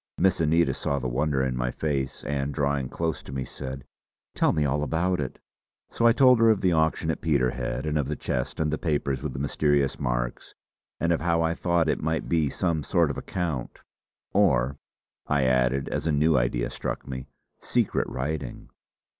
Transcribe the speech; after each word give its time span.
Miss 0.17 0.41
Anita 0.41 0.73
saw 0.73 0.97
the 0.97 1.07
wonder 1.07 1.43
in 1.43 1.55
my 1.55 1.69
face 1.69 2.23
and 2.23 2.51
drawing 2.55 2.89
close 2.89 3.21
to 3.21 3.31
me 3.31 3.45
said: 3.45 3.85
"Tell 4.33 4.51
me 4.51 4.65
all 4.65 4.81
about 4.81 5.19
it!" 5.21 5.37
So 5.91 6.07
I 6.07 6.11
told 6.11 6.39
her 6.39 6.49
of 6.49 6.61
the 6.61 6.71
auction 6.71 7.11
at 7.11 7.21
Peterhead 7.21 7.85
and 7.85 7.99
of 7.99 8.07
the 8.07 8.15
chest 8.15 8.59
and 8.59 8.71
the 8.71 8.79
papers 8.79 9.21
with 9.21 9.33
the 9.33 9.37
mysterious 9.37 9.99
marks, 9.99 10.55
and 10.99 11.11
of 11.13 11.21
how 11.21 11.43
I 11.43 11.53
thought 11.53 11.87
it 11.87 12.01
might 12.01 12.27
be 12.27 12.49
some 12.49 12.81
sort 12.81 13.11
of 13.11 13.17
account 13.19 13.81
"or," 14.33 14.79
I 15.27 15.43
added 15.43 15.87
as 15.89 16.07
a 16.07 16.11
new 16.11 16.35
idea 16.35 16.71
struck 16.71 17.07
me 17.07 17.27
"secret 17.59 18.09
writing." 18.09 18.69